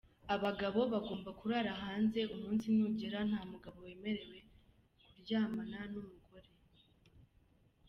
[0.35, 4.37] Abagabo bagomba kurara hanze, umunsi nugera, nta mugabo wemerewe
[5.11, 6.49] kuryamana n’umugore.